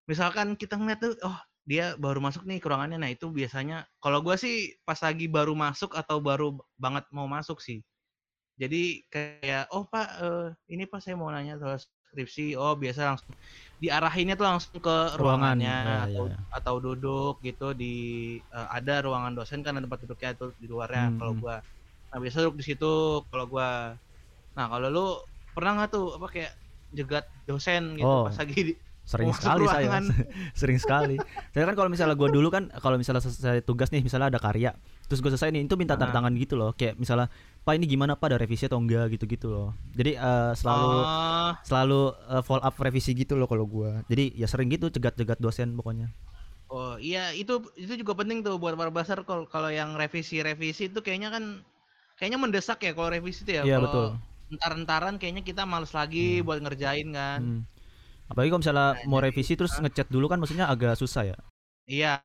misalkan 0.09 0.57
kita 0.57 0.73
ngeliat 0.73 0.99
tuh, 0.99 1.13
oh 1.21 1.37
dia 1.69 1.93
baru 2.01 2.17
masuk 2.17 2.49
nih 2.49 2.57
ke 2.57 2.65
ruangannya. 2.65 2.97
Nah, 2.97 3.13
itu 3.13 3.29
biasanya 3.29 3.85
kalau 4.01 4.25
gua 4.25 4.35
sih 4.41 4.73
pas 4.81 4.97
lagi 4.97 5.29
baru 5.29 5.53
masuk 5.53 5.93
atau 5.93 6.17
baru 6.17 6.57
banget 6.81 7.05
mau 7.13 7.29
masuk 7.29 7.61
sih. 7.61 7.85
Jadi 8.57 9.05
kayak, 9.07 9.69
oh 9.71 9.85
Pak, 9.87 10.07
eh, 10.19 10.47
ini 10.73 10.83
Pak 10.89 10.99
saya 10.99 11.15
mau 11.15 11.29
nanya 11.29 11.61
soal 11.61 11.77
skripsi. 11.79 12.57
Oh 12.57 12.73
biasa 12.73 13.13
langsung 13.13 13.37
diarahinnya 13.79 14.35
tuh 14.35 14.47
langsung 14.49 14.81
ke 14.81 15.15
Ruangan, 15.15 15.55
ruangannya 15.61 15.77
ya, 15.85 15.97
atau 16.09 16.25
ya. 16.27 16.37
atau 16.57 16.75
duduk 16.81 17.39
gitu 17.45 17.71
di 17.77 17.95
eh, 18.41 18.67
ada 18.73 19.05
ruangan 19.05 19.37
dosen 19.37 19.61
kan 19.61 19.77
ada 19.77 19.85
tempat 19.85 20.01
duduknya 20.03 20.29
tuh 20.35 20.51
di 20.57 20.67
luarnya. 20.67 21.13
Hmm, 21.13 21.17
Kalau 21.21 21.33
hmm. 21.37 21.41
gua, 21.45 21.55
nah 22.09 22.17
biasa 22.17 22.35
duduk 22.43 22.57
di 22.59 22.65
situ 22.65 22.93
kalau 23.29 23.45
gua. 23.45 23.93
Nah 24.57 24.65
kalau 24.67 24.87
lu 24.89 25.07
pernah 25.53 25.71
nggak 25.79 25.89
tuh 25.93 26.17
apa 26.17 26.27
kayak 26.33 26.53
jegat 26.89 27.25
dosen 27.45 27.93
gitu 27.95 28.09
Oh. 28.09 28.25
pas 28.25 28.33
lagi 28.33 28.59
di, 28.59 28.73
sering 29.09 29.33
masuk 29.33 29.41
sekali 29.41 29.65
saya 29.65 29.87
ruangan. 29.89 30.03
sering 30.61 30.77
sekali 30.77 31.15
saya 31.49 31.63
kan 31.65 31.73
kalau 31.73 31.89
misalnya 31.89 32.13
gue 32.13 32.29
dulu 32.29 32.47
kan 32.47 32.69
kalau 32.77 32.93
misalnya 32.93 33.19
selesai 33.19 33.65
tugas 33.65 33.89
nih 33.89 33.99
misalnya 33.99 34.29
ada 34.29 34.37
karya 34.37 34.77
terus 35.03 35.19
gue 35.19 35.33
selesai 35.33 35.49
nih 35.49 35.65
itu 35.65 35.73
minta 35.73 35.97
tanda 35.97 36.13
Ah. 36.13 36.15
tangan 36.15 36.33
gitu 36.35 36.53
loh 36.53 36.71
kayak 36.71 36.93
misalnya 36.95 37.25
pak 37.59 37.73
ini 37.73 37.89
gimana 37.89 38.13
pak 38.13 38.29
ada 38.29 38.37
revisi 38.37 38.63
atau 38.63 38.77
enggak 38.77 39.09
gitu 39.11 39.25
gitu 39.25 39.47
loh 39.49 39.69
jadi 39.91 40.13
eh, 40.15 40.51
selalu 40.53 40.89
Oh, 41.01 41.51
selalu 41.63 42.01
eh, 42.29 42.43
follow 42.43 42.61
up 42.61 42.75
revisi 42.77 43.11
gitu 43.13 43.33
loh 43.33 43.45
kalau 43.45 43.65
gue 43.65 44.05
jadi 44.05 44.29
ya 44.35 44.45
sering 44.45 44.69
gitu 44.69 44.87
cegat-cegat 44.87 45.37
dosen 45.37 45.73
pokoknya 45.73 46.13
Oh 46.67 46.93
iya 46.95 47.33
itu 47.33 47.65
itu 47.73 47.97
juga 47.97 48.13
penting 48.13 48.39
tuh 48.39 48.55
buat 48.55 48.77
para 48.77 48.93
basar 48.93 49.25
kalau 49.25 49.43
kalau 49.43 49.67
yang 49.67 49.97
revisi-revisi 49.97 50.87
itu 50.87 51.01
kayaknya 51.01 51.33
kan 51.33 51.65
kayaknya 52.13 52.37
mendesak 52.37 52.77
ya 52.79 52.93
kalau 52.93 53.09
revisi 53.09 53.41
itu 53.41 53.57
ya. 53.57 53.65
Iya, 53.65 53.81
betul. 53.81 54.21
Entar-entaran 54.49 55.17
kayaknya 55.17 55.41
kita 55.41 55.65
males 55.65 55.89
lagi 55.89 56.37
Hmm. 56.37 56.45
buat 56.45 56.61
ngerjain 56.61 57.09
kan. 57.09 57.41
Hmm. 57.41 57.61
Apalagi 58.29 58.49
kalau 58.53 58.61
misalnya 58.61 58.87
Nah, 58.95 59.09
mau 59.09 59.19
revisi 59.19 59.57
terus 59.57 59.73
ngechat 59.75 60.07
dulu 60.07 60.29
kan 60.29 60.39
maksudnya 60.39 60.69
agak 60.69 60.95
susah 60.95 61.35
ya 61.35 61.37
Iya, 61.89 62.21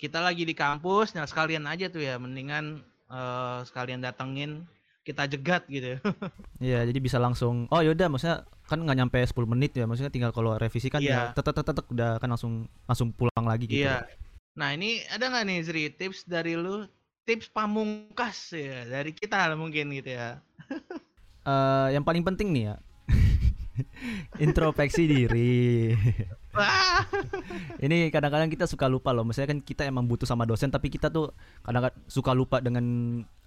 kita 0.00 0.24
lagi 0.24 0.48
di 0.48 0.56
kampus, 0.56 1.12
nah 1.12 1.28
sekalian 1.28 1.68
aja 1.68 1.92
tuh 1.92 2.00
ya, 2.00 2.16
mendingan 2.16 2.80
eh, 3.12 3.60
sekalian 3.68 4.00
datengin 4.00 4.64
kita 5.04 5.28
jegat 5.28 5.68
gitu. 5.68 6.00
Iya, 6.64 6.88
jadi 6.88 6.96
bisa 6.96 7.20
langsung. 7.20 7.68
Oh 7.68 7.84
yaudah, 7.84 8.08
maksudnya 8.08 8.48
kan 8.64 8.80
nggak 8.80 8.96
nyampe 8.96 9.18
10 9.20 9.44
menit 9.44 9.76
ya, 9.76 9.84
maksudnya 9.84 10.08
tinggal 10.08 10.32
kalau 10.32 10.56
revisi 10.56 10.88
kan 10.88 11.04
Iya. 11.04 11.36
ya 11.36 11.36
tetek 11.36 11.84
udah 11.92 12.16
kan 12.16 12.32
langsung 12.32 12.64
langsung 12.88 13.12
pulang 13.12 13.44
lagi 13.44 13.68
gitu. 13.68 13.84
Iya. 13.84 14.08
Nah 14.56 14.72
ini 14.72 15.04
ada 15.12 15.28
nggak 15.28 15.44
nih 15.44 15.58
Zri 15.68 15.84
tips 15.92 16.24
dari 16.24 16.56
lu, 16.56 16.88
tips 17.28 17.52
pamungkas 17.52 18.56
ya 18.56 18.88
dari 18.88 19.12
kita 19.12 19.52
mungkin 19.52 19.92
gitu 19.92 20.16
ya. 20.16 20.40
Eh, 21.48 21.88
yang 21.96 22.04
paling 22.04 22.20
penting 22.20 22.52
nih 22.52 22.62
ya, 22.68 22.74
introspeksi 24.44 25.04
diri. 25.04 25.94
Wah, 26.52 27.04
Ini 27.84 28.08
kadang-kadang 28.08 28.48
kita 28.48 28.66
suka 28.66 28.86
lupa 28.86 29.10
loh. 29.10 29.22
Maksudnya 29.22 29.48
kan 29.48 29.60
kita 29.60 29.82
emang 29.84 30.04
butuh 30.04 30.24
sama 30.24 30.42
dosen, 30.42 30.68
tapi 30.68 30.88
kita 30.88 31.08
tuh 31.08 31.30
kadang-kadang 31.62 31.98
suka 32.06 32.32
lupa 32.32 32.58
dengan 32.58 32.84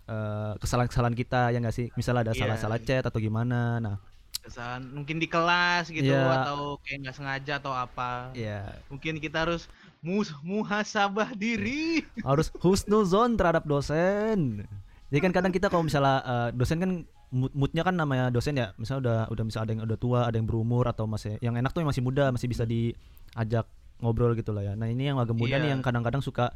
eh, 0.03 0.53
kesalahan-kesalahan 0.57 1.13
kita 1.13 1.51
ya 1.51 1.59
nggak 1.59 1.75
sih? 1.75 1.87
Misalnya 1.93 2.27
ada 2.27 2.33
Iya. 2.33 2.41
salah-salah 2.43 2.79
chat 2.79 3.03
atau 3.03 3.17
gimana. 3.17 3.77
Nah, 3.77 3.95
kesalahan 4.41 4.83
mungkin 4.87 5.17
di 5.17 5.27
kelas 5.27 5.87
gitu 5.87 6.09
Iya. 6.09 6.41
atau 6.43 6.75
kayak 6.81 6.97
nggak 7.05 7.15
sengaja 7.15 7.53
atau 7.57 7.71
apa. 7.71 8.33
ya 8.33 8.65
Mungkin 8.87 9.19
kita 9.19 9.45
harus 9.45 9.69
mus 10.01 10.33
muhasabah 10.41 11.31
diri. 11.33 12.01
harus 12.23 12.49
husnuzon 12.57 13.37
terhadap 13.37 13.63
dosen. 13.63 14.65
Jadi 15.07 15.19
kan 15.19 15.31
kadang 15.31 15.53
kita 15.53 15.67
kalau 15.67 15.83
misalnya 15.83 16.23
eh, 16.23 16.49
dosen 16.55 16.79
kan 16.79 16.91
mood 17.31 17.51
moodnya 17.55 17.81
kan 17.81 17.95
namanya 17.95 18.27
dosen 18.27 18.59
ya, 18.59 18.75
misalnya 18.75 19.01
udah 19.07 19.19
udah 19.31 19.43
misalnya 19.47 19.65
ada 19.65 19.71
yang 19.73 19.81
udah 19.87 19.99
tua, 19.99 20.19
ada 20.27 20.35
yang 20.35 20.47
berumur 20.47 20.83
atau 20.85 21.07
masih 21.07 21.39
yang 21.39 21.55
enak 21.55 21.71
tuh 21.71 21.79
yang 21.79 21.89
masih 21.89 22.03
muda, 22.03 22.27
masih 22.29 22.51
bisa 22.51 22.67
diajak 22.67 23.65
ngobrol 24.03 24.35
gitu 24.35 24.51
lah 24.51 24.67
ya. 24.67 24.73
Nah 24.75 24.91
ini 24.91 25.07
yang 25.07 25.17
agak 25.17 25.33
muda 25.37 25.55
nih 25.55 25.71
Iya. 25.71 25.73
yang 25.77 25.81
kadang-kadang 25.81 26.19
suka 26.19 26.51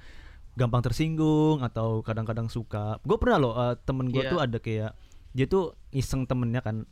gampang 0.55 0.83
tersinggung 0.83 1.63
atau 1.63 2.03
kadang-kadang 2.03 2.51
suka. 2.51 2.99
Gue 3.07 3.15
pernah 3.15 3.39
loh 3.39 3.53
eh, 3.55 3.75
temen 3.87 4.11
gue 4.11 4.23
Iya. 4.23 4.31
tuh 4.31 4.39
ada 4.43 4.57
kayak 4.59 4.91
dia 5.35 5.45
tuh 5.47 5.75
iseng 5.91 6.23
temennya 6.27 6.59
kan, 6.63 6.87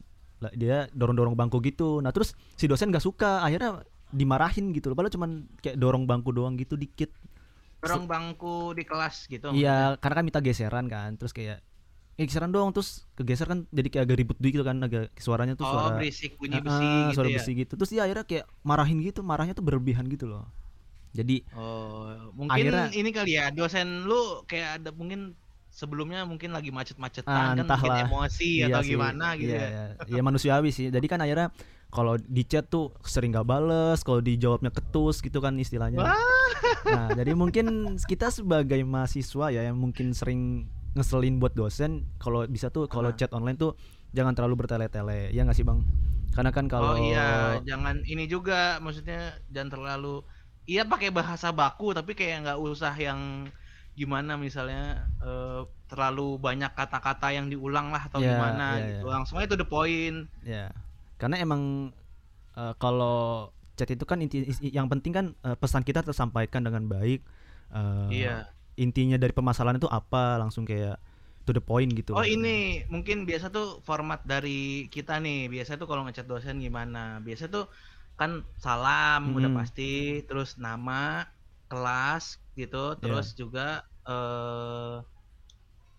dia 0.56 0.88
dorong-dorong 0.92 1.36
bangku 1.36 1.60
gitu. 1.64 2.00
Nah 2.00 2.12
terus 2.12 2.36
si 2.56 2.68
dosen 2.68 2.92
gak 2.92 3.04
suka, 3.04 3.44
akhirnya 3.44 3.84
dimarahin 4.12 4.72
gitu 4.72 4.92
loh. 4.92 4.96
Padahal 4.96 5.16
cuman 5.16 5.30
kayak 5.60 5.76
dorong 5.76 6.04
bangku 6.06 6.32
doang 6.32 6.56
gitu 6.56 6.76
dikit. 6.76 7.12
Dorong 7.84 8.08
bangku 8.08 8.72
di 8.72 8.84
kelas 8.88 9.28
gitu. 9.28 9.52
Iya, 9.52 10.00
karena 10.00 10.16
kan 10.16 10.24
minta 10.24 10.40
geseran 10.40 10.88
kan, 10.88 11.20
terus 11.20 11.36
kayak 11.36 11.60
geseran 12.16 12.50
dong, 12.50 12.70
terus 12.70 13.10
kegeser 13.14 13.46
kan 13.46 13.66
jadi 13.70 13.88
kayak 13.90 14.04
agak 14.06 14.18
ribut 14.22 14.38
gitu 14.38 14.62
kan, 14.62 14.78
agak 14.80 15.10
suaranya 15.18 15.58
tuh 15.58 15.66
Oh, 15.66 15.74
suara 15.74 15.98
berisik 15.98 16.38
bunyi 16.38 16.62
besi 16.62 16.86
ah, 16.86 17.10
gitu 17.10 17.16
suara 17.18 17.28
ya. 17.28 17.36
besi 17.38 17.52
gitu. 17.58 17.74
Terus 17.74 17.90
dia 17.90 18.02
akhirnya 18.06 18.26
kayak 18.26 18.46
marahin 18.62 19.02
gitu, 19.02 19.20
marahnya 19.20 19.54
tuh 19.54 19.66
berlebihan 19.66 20.06
gitu 20.08 20.30
loh. 20.30 20.46
Jadi 21.14 21.42
Oh, 21.54 22.10
mungkin 22.34 22.54
Akhirnya- 22.54 22.90
ini 22.92 23.10
kali 23.10 23.34
ya 23.34 23.50
dosen 23.50 24.06
lu 24.06 24.42
kayak 24.46 24.82
ada 24.82 24.90
mungkin 24.90 25.34
sebelumnya 25.70 26.22
mungkin 26.22 26.54
lagi 26.54 26.70
macet-macetan 26.70 27.30
Ah, 27.30 27.58
kan 27.58 27.66
mungkin 27.66 28.06
emosi 28.06 28.62
iya 28.62 28.70
atau 28.70 28.82
sih, 28.86 28.94
gimana 28.94 29.34
gitu 29.34 29.50
iya, 29.50 29.62
ya. 29.62 29.70
iya. 30.06 30.18
Ya 30.18 30.22
manusiawi 30.22 30.70
sih. 30.70 30.90
Jadi 30.90 31.06
kan 31.06 31.18
akhirnya 31.18 31.50
kalau 31.90 32.18
di 32.18 32.42
chat 32.42 32.66
tuh 32.66 32.94
sering 33.02 33.34
gak 33.34 33.46
bales, 33.46 34.02
kalau 34.02 34.22
dijawabnya 34.22 34.70
ketus 34.70 35.18
gitu 35.18 35.38
kan 35.38 35.54
istilahnya. 35.58 35.98
Wah. 35.98 36.18
Nah, 36.86 37.10
jadi 37.14 37.34
mungkin 37.34 37.66
kita 38.06 38.30
sebagai 38.30 38.82
mahasiswa 38.82 39.50
ya 39.50 39.62
yang 39.64 39.78
mungkin 39.78 40.14
sering 40.14 40.66
ngeselin 40.94 41.38
buat 41.38 41.54
dosen, 41.54 42.06
kalau 42.18 42.46
bisa 42.46 42.70
tuh 42.70 42.86
kalau 42.86 43.10
Ah. 43.10 43.16
chat 43.16 43.30
online 43.32 43.58
tuh 43.58 43.74
jangan 44.12 44.34
terlalu 44.34 44.62
bertele-tele. 44.62 45.30
Ya 45.30 45.42
nggak 45.42 45.56
sih, 45.56 45.66
Bang? 45.66 45.82
Karena 46.32 46.50
kan 46.50 46.66
kalau 46.66 46.94
Oh 46.94 46.98
iya, 46.98 47.62
jangan 47.62 48.02
ini 48.04 48.26
juga 48.26 48.78
maksudnya 48.78 49.38
jangan 49.50 49.70
terlalu 49.70 50.26
iya 50.66 50.82
pakai 50.82 51.12
bahasa 51.12 51.52
baku 51.52 51.92
tapi 51.92 52.14
kayak 52.14 52.48
nggak 52.48 52.60
usah 52.60 52.94
yang 52.96 53.46
gimana 53.94 54.34
misalnya 54.34 55.06
eh, 55.20 55.62
terlalu 55.86 56.38
banyak 56.38 56.74
kata-kata 56.74 57.30
yang 57.30 57.46
diulang 57.46 57.94
lah 57.94 58.10
atau 58.10 58.18
Iya, 58.18 58.30
gimana 58.32 58.66
iya, 58.74 58.86
gitu. 58.98 59.06
iya. 59.06 59.14
Langsung 59.14 59.36
aja 59.38 59.48
to 59.48 59.58
the 59.58 59.68
point. 59.68 60.26
ya. 60.42 60.74
Karena 61.18 61.38
emang 61.38 61.94
eh, 62.54 62.74
kalau 62.78 63.50
chat 63.74 63.90
itu 63.90 64.02
kan 64.04 64.18
inti 64.18 64.42
yang 64.70 64.90
penting 64.90 65.14
kan 65.14 65.26
eh, 65.40 65.54
pesan 65.54 65.82
kita 65.82 66.02
tersampaikan 66.02 66.66
dengan 66.66 66.86
baik. 66.88 67.22
Eh, 67.70 68.26
Iya. 68.26 68.50
Intinya 68.78 69.18
dari 69.22 69.34
permasalahan 69.36 69.78
itu 69.78 69.90
apa? 69.90 70.42
Langsung 70.42 70.66
kayak 70.66 70.98
to 71.46 71.52
the 71.54 71.62
point 71.62 71.94
gitu. 71.94 72.14
Oh 72.14 72.22
ini 72.22 72.48
mungkin 72.94 73.26
biasa 73.30 73.50
tuh 73.56 73.66
format 73.88 74.20
dari 74.32 74.86
kita 74.94 75.18
nih. 75.26 75.50
Biasa 75.54 75.72
tuh 75.82 75.88
kalau 75.90 76.02
ngechat 76.06 76.28
dosen 76.30 76.62
gimana? 76.66 77.18
Biasa 77.26 77.44
tuh 77.50 77.64
kan 78.20 78.32
salam 78.66 79.34
udah 79.38 79.50
Hmm. 79.50 79.58
pasti, 79.58 80.22
terus 80.30 80.50
nama, 80.66 81.26
kelas 81.70 82.38
gitu, 82.60 82.78
Iya. 83.02 83.02
terus 83.02 83.34
juga 83.40 83.82
eh 84.10 85.02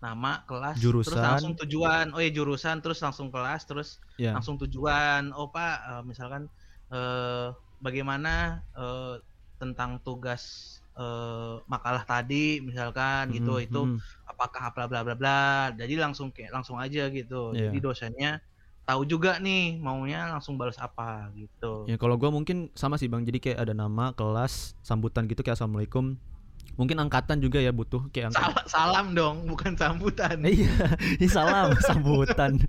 nama, 0.03 0.29
kelas, 0.49 0.79
terus 1.03 1.19
Jurusan. 1.19 1.25
langsung 1.25 1.53
tujuan. 1.59 2.05
Oh 2.15 2.21
ya 2.25 2.29
jurusan, 2.37 2.77
terus 2.83 2.99
langsung 3.05 3.27
kelas, 3.33 3.61
terus 3.69 3.89
Ya. 4.17 4.31
langsung 4.33 4.55
tujuan. 4.61 5.33
Oh 5.37 5.47
Pak, 5.55 5.75
eh, 5.89 6.03
misalkan 6.09 6.43
eh 6.93 7.47
bagaimana 7.85 8.29
eh, 8.77 9.15
tentang 9.61 9.99
tugas 10.05 10.43
eh, 10.99 11.53
makalah 11.73 12.03
tadi 12.07 12.59
misalkan 12.67 13.23
gitu 13.35 13.51
Mhm, 13.59 13.65
itu 13.65 13.79
mhm. 13.83 13.97
apakah 14.31 14.65
bla 14.75 14.85
bla 14.89 15.01
bla 15.05 15.15
bla 15.19 15.39
jadi 15.79 15.93
langsung 16.03 16.29
kayak 16.35 16.51
langsung 16.55 16.77
aja 16.81 17.01
gitu 17.13 17.35
Iya. 17.51 17.61
jadi 17.63 17.77
dosennya 17.85 18.29
tahu 18.87 19.01
juga 19.11 19.37
nih 19.41 19.81
maunya 19.85 20.17
langsung 20.33 20.55
balas 20.59 20.77
apa 20.81 21.29
gitu 21.37 21.89
Ya 21.89 22.01
kalau 22.01 22.17
gua 22.17 22.33
mungkin 22.33 22.73
sama 22.73 22.97
sih 22.97 23.05
bang, 23.05 23.21
jadi 23.29 23.37
kayak 23.37 23.59
ada 23.69 23.73
nama, 23.77 24.09
kelas, 24.17 24.73
sambutan 24.81 25.29
gitu 25.29 25.45
kayak 25.45 25.53
assalamualaikum. 25.61 26.17
Mungkin 26.75 26.99
angkatan 26.99 27.39
juga 27.39 27.57
ya 27.57 27.71
butuh 27.71 28.11
kayak 28.11 28.29
angkatan. 28.29 28.51
Sal- 28.51 28.67
salam 28.67 29.15
dong 29.15 29.47
bukan 29.47 29.73
sambutan 29.73 30.35
iya, 30.47 30.67
ini 31.15 31.25
salam 31.25 31.71
sambutan. 31.87 32.59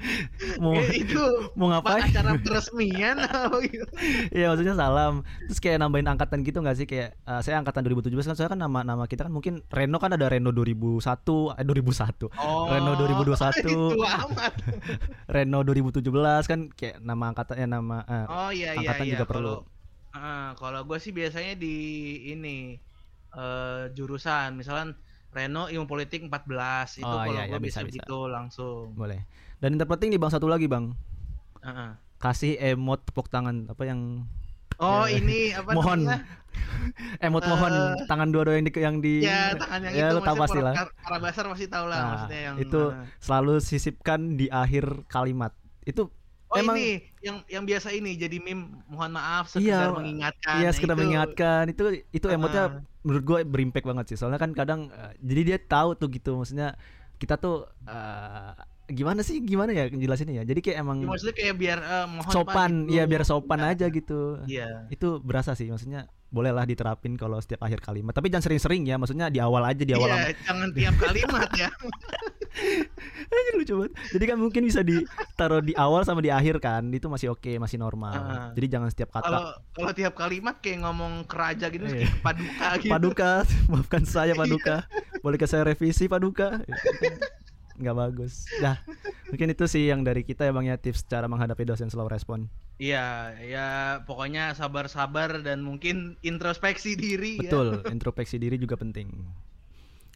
Mau 0.56 0.78
itu 0.88 1.18
mau 1.54 1.74
apa 1.74 1.98
ngapain? 1.98 2.02
acara 2.08 2.32
peresmian 2.38 3.18
atau 3.18 3.58
gitu 3.60 3.82
Iya 4.30 4.50
maksudnya 4.50 4.74
salam. 4.74 5.26
Terus 5.50 5.58
kayak 5.58 5.78
nambahin 5.78 6.06
angkatan 6.06 6.40
gitu 6.40 6.62
nggak 6.62 6.76
sih 6.76 6.86
kayak 6.86 7.18
eh, 7.18 7.40
saya 7.42 7.58
angkatan 7.58 7.82
2017 7.82 8.14
kan 8.22 8.34
saya 8.34 8.48
kan 8.48 8.58
nama 8.58 8.80
nama 8.80 9.04
kita 9.04 9.26
kan 9.26 9.34
mungkin 9.34 9.66
Reno 9.68 9.98
kan 9.98 10.14
ada 10.14 10.26
Reno 10.26 10.50
2001 10.50 11.02
eh 11.58 11.64
2001. 11.66 12.30
oh 12.30 12.66
Reno 12.70 12.92
2021. 12.94 13.58
itu 13.66 13.74
amat 13.98 14.52
Reno 15.26 15.58
2017 15.62 16.06
kan 16.46 16.60
kayak 16.70 16.96
nama 17.00 17.24
angkatannya 17.30 17.66
nama 17.66 17.96
eh, 18.02 18.26
oh 18.26 18.50
iya 18.50 18.70
iya 18.72 18.78
angkatan 18.78 19.04
iya 19.04 19.12
juga 19.18 19.26
perlu. 19.26 19.54
kalau 19.58 19.74
Ah, 20.12 20.56
kalau 20.56 20.80
gue 20.80 20.96
sih 20.96 21.12
biasanya 21.12 21.60
di 21.60 21.76
ini 22.26 22.80
eh, 23.36 23.92
jurusan 23.92 24.56
misalkan 24.56 24.96
Reno 25.28 25.68
ilmu 25.68 25.84
politik 25.84 26.24
14 26.24 26.32
itu 26.96 27.04
Oh, 27.04 27.20
kalau 27.20 27.28
iya, 27.30 27.44
gue 27.44 27.52
iya, 27.52 27.60
bisa, 27.60 27.84
bisa 27.84 27.92
bisa. 27.92 27.96
gitu 28.00 28.18
langsung 28.26 28.96
Boleh. 28.96 29.28
Dan 29.56 29.76
yang 29.76 29.80
terpenting 29.82 30.08
nih 30.08 30.16
Bang 30.16 30.32
satu 30.32 30.48
lagi 30.48 30.64
Bang. 30.64 30.96
Heeh. 31.60 31.90
Kasih 32.16 32.56
emot 32.56 33.04
tepuk 33.04 33.28
tangan 33.28 33.68
apa 33.68 33.84
yang 33.84 34.24
Oh, 34.76 35.04
Ya. 35.04 35.16
ini 35.16 35.52
apa 35.58 35.72
Mohon. 35.72 36.00
Emot 37.20 37.44
mohon 37.44 37.72
Eh, 37.72 38.08
tangan 38.08 38.28
dua-dua 38.32 38.56
yang 38.56 38.64
di 38.64 38.72
yang 38.72 38.96
di 38.98 39.14
Ya, 39.20 39.52
tangan 39.52 39.80
yang 39.84 39.92
ya 39.92 40.06
itu 40.08 40.18
tahu 40.22 40.36
pasti 40.38 40.58
lah. 40.60 40.74
Para, 40.96 41.18
basar 41.20 41.44
pasti 41.48 41.66
tahu 41.68 41.84
lah 41.84 41.96
Nah, 41.96 42.08
maksudnya 42.14 42.40
yang 42.42 42.56
itu 42.56 42.80
eh, 42.86 43.04
selalu 43.18 43.54
sisipkan 43.60 44.20
di 44.34 44.46
akhir 44.48 44.84
kalimat. 45.06 45.52
Itu 45.82 46.08
Oh 46.56 46.62
emang- 46.62 46.76
ini 46.76 46.88
yang 47.20 47.36
yang 47.46 47.62
biasa 47.62 47.88
ini 47.90 48.14
jadi 48.14 48.36
meme 48.38 48.64
mohon 48.86 49.10
maaf 49.10 49.52
Iya, 49.52 49.60
sekedar 49.82 49.90
mengingatkan. 49.94 50.56
Iya 50.56 50.64
Nah, 50.64 50.72
sekedar 50.72 50.94
itu. 50.94 51.00
mengingatkan 51.00 51.62
itu 51.66 51.82
itu 52.10 52.26
emotnya 52.26 52.64
Ah. 52.64 52.70
menurut 53.00 53.22
gue 53.22 53.38
berimpact 53.44 53.84
banget 53.84 54.04
sih 54.08 54.16
soalnya 54.16 54.36
kan 54.36 54.50
kadang 54.50 54.88
eh, 54.88 55.12
jadi 55.20 55.40
dia 55.46 55.58
tahu 55.60 55.94
tuh 55.94 56.08
gitu 56.08 56.34
maksudnya 56.34 56.74
kita 57.14 57.36
tuh 57.36 57.68
eh, 57.82 58.52
gimana 58.88 59.20
sih 59.20 59.40
gimana 59.40 59.70
ya 59.70 59.86
jelasinnya 59.86 60.34
ya 60.36 60.44
jadi 60.44 60.60
kayak 60.60 60.78
emang 60.78 60.98
Ya, 61.00 61.08
maksudnya 61.08 61.34
kayak 61.34 61.54
biar 61.56 61.78
eh, 61.78 62.06
mohon 62.08 62.30
sopan 62.30 62.70
gitu. 62.82 62.94
ya 62.94 63.02
biar 63.04 63.22
sopan 63.22 63.58
Iya. 63.58 63.68
aja 63.68 63.86
gitu 63.88 64.20
Iya. 64.44 64.68
itu 64.88 65.08
berasa 65.20 65.52
sih 65.52 65.66
maksudnya 65.66 66.06
bolehlah 66.28 66.62
diterapin 66.62 67.14
kalau 67.14 67.36
setiap 67.36 67.60
akhir 67.60 67.78
kalimat 67.80 68.10
tapi 68.10 68.28
jangan 68.28 68.44
sering-sering 68.44 68.82
ya 68.82 68.94
maksudnya 68.94 69.26
di 69.26 69.38
awal 69.38 69.62
aja 69.64 69.80
di 69.80 69.90
awal 69.90 70.06
Iya, 70.08 70.34
jangan 70.40 70.68
tiap 70.70 70.94
kalimat 70.96 71.50
ya. 71.52 71.68
Lucu 73.56 73.72
banget. 73.78 73.92
Jadi 74.12 74.24
kan 74.26 74.36
mungkin 74.36 74.62
bisa 74.64 74.80
ditaruh 74.80 75.60
di 75.60 75.72
awal 75.74 76.04
sama 76.04 76.20
di 76.20 76.28
akhir 76.28 76.60
kan. 76.60 76.84
Itu 76.90 77.08
masih 77.08 77.32
oke, 77.32 77.56
masih 77.56 77.76
normal. 77.76 78.14
Ah. 78.14 78.48
Jadi 78.52 78.66
jangan 78.68 78.88
setiap 78.88 79.12
Kalau 79.12 79.24
kata 79.24 79.38
kalau 79.72 79.92
tiap 79.92 80.14
kalimat 80.14 80.56
kayak 80.60 80.84
ngomong 80.84 81.24
keraja 81.24 81.68
gitu 81.68 81.84
Iya. 81.86 82.04
kayak 82.04 82.12
paduka 82.20 82.68
gitu. 82.82 82.92
Paduka, 82.92 83.30
maafkan 83.70 84.04
saya 84.04 84.32
Iya. 84.32 84.38
Paduka. 84.38 84.76
Bolehkah 85.20 85.48
saya 85.48 85.62
revisi 85.64 86.06
Paduka? 86.06 86.60
Nggak 87.76 87.96
bagus. 87.96 88.48
Dah, 88.58 88.80
mungkin 89.28 89.52
itu 89.52 89.64
sih 89.68 89.88
yang 89.88 90.00
dari 90.00 90.24
kita 90.24 90.44
ya 90.44 90.52
Bang 90.52 90.64
ya 90.64 90.80
tips 90.80 91.04
cara 91.04 91.28
menghadapi 91.28 91.64
dosen 91.64 91.88
slow 91.88 92.08
respon. 92.08 92.48
Iya, 92.76 93.32
ya 93.40 93.68
pokoknya 94.04 94.52
sabar-sabar 94.52 95.40
dan 95.40 95.64
mungkin 95.64 96.20
introspeksi 96.20 96.92
diri 96.92 97.40
ya. 97.40 97.48
Betul, 97.48 97.80
introspeksi 97.88 98.36
diri 98.36 98.60
juga 98.60 98.76
penting. 98.76 99.08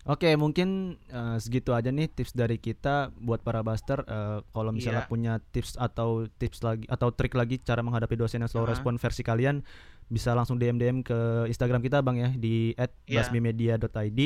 Oke, 0.02 0.32
mungkin 0.34 0.68
eh, 1.06 1.36
segitu 1.36 1.70
aja 1.70 1.88
nih 1.88 2.08
tips 2.08 2.32
dari 2.32 2.56
kita 2.56 3.12
buat 3.14 3.40
para 3.40 3.60
buster. 3.60 4.00
Eh, 4.02 4.40
kalau 4.48 4.72
misalnya 4.72 5.04
Iya. 5.04 5.08
punya 5.08 5.32
tips 5.46 5.76
atau 5.76 6.24
tips 6.32 6.60
lagi 6.60 6.84
atau 6.86 7.08
trik 7.10 7.32
lagi 7.32 7.58
cara 7.58 7.80
menghadapi 7.80 8.16
dosen 8.16 8.40
yang 8.40 8.48
slow 8.48 8.64
Ah. 8.64 8.72
respon 8.72 8.96
versi 8.96 9.20
kalian, 9.20 9.60
bisa 10.06 10.32
langsung 10.32 10.56
DM 10.56 10.76
DM 10.76 10.98
ke 11.00 11.18
Instagram 11.46 11.80
kita 11.80 12.00
bang 12.00 12.16
ya 12.18 12.30
di 12.32 12.72
Iya. 13.04 13.20
@basmimedia.id. 13.20 14.20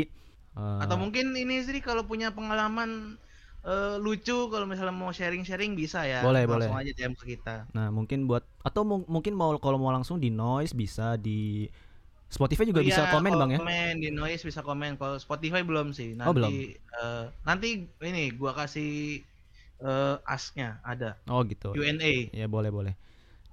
Eh, 0.54 0.78
Atau 0.78 0.96
mungkin 0.96 1.34
ini 1.34 1.58
sih 1.60 1.80
kalau 1.80 2.04
punya 2.04 2.30
pengalaman 2.30 3.18
eh, 3.64 3.96
lucu 3.96 4.46
kalau 4.46 4.68
misalnya 4.68 4.92
mau 4.92 5.08
sharing-sharing 5.08 5.72
bisa 5.72 6.04
ya. 6.04 6.20
Boleh, 6.20 6.44
Langsung 6.44 6.70
boleh. 6.70 6.84
aja 6.84 6.92
DM 6.94 7.16
ke 7.16 7.34
kita. 7.34 7.64
Nah 7.72 7.88
mungkin 7.88 8.28
buat 8.28 8.44
atau 8.60 8.84
mu- 8.84 9.08
mungkin 9.08 9.32
mau 9.32 9.56
kalau 9.56 9.76
mau 9.76 9.88
langsung 9.88 10.20
di 10.20 10.28
noise 10.28 10.70
bisa 10.70 11.16
di 11.16 11.64
Spotify 12.30 12.64
juga 12.66 12.80
Oh 12.80 12.84
bisa 12.84 13.06
iya, 13.06 13.12
komen 13.14 13.32
bang 13.38 13.50
ya. 13.54 13.60
Komen 13.62 13.94
di 14.02 14.08
noise 14.10 14.42
bisa 14.42 14.60
komen. 14.64 14.98
Kalau 14.98 15.16
Spotify 15.22 15.62
belum 15.62 15.94
sih. 15.94 16.14
Nanti 16.18 16.30
Oh, 16.30 16.34
belum. 16.34 16.52
eh, 16.98 17.24
nanti 17.46 17.68
ini 18.02 18.22
gua 18.34 18.52
kasih 18.58 19.22
eh, 19.82 20.16
asnya 20.26 20.80
ada 20.84 21.14
Oh 21.28 21.40
gitu. 21.46 21.72
Q&A. 21.74 22.28
Ya 22.34 22.46
boleh 22.50 22.70
boleh. 22.74 22.94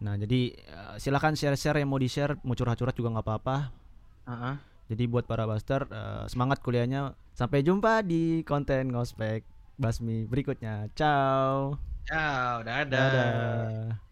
Nah 0.02 0.18
jadi 0.18 0.42
eh, 0.56 0.96
silakan 1.02 1.34
share 1.38 1.58
share 1.60 1.78
yang 1.82 1.90
mau 1.92 2.02
di 2.02 2.10
share, 2.10 2.36
mau 2.44 2.56
curhat 2.58 2.78
curhat 2.80 2.96
juga 2.98 3.14
nggak 3.14 3.26
apa-apa. 3.28 3.58
Heeh. 4.28 4.58
Jadi 4.92 5.04
buat 5.08 5.24
para 5.24 5.48
buster 5.48 5.88
eh, 5.88 6.26
semangat 6.28 6.60
kuliahnya. 6.60 7.16
Sampai 7.32 7.64
jumpa 7.64 8.04
di 8.04 8.44
konten 8.44 8.92
ngospek 8.92 9.42
Basmi 9.80 10.28
berikutnya. 10.28 10.92
Ciao. 10.94 11.80
Ciao, 12.08 12.62
dadah. 12.64 12.92
Dadah. 12.92 14.11